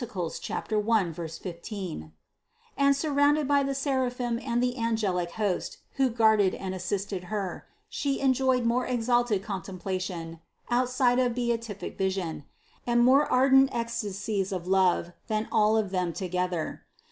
[0.81, 2.11] 1, 15)
[2.75, 8.19] and surrounded by the seraphim and the angelic host who guarded and assisted Her, She
[8.19, 10.39] enjoyed more exalted con templation
[10.71, 12.45] (outside of beatific vision),
[12.87, 16.81] and more ardent ecstasies of love, than all of them together.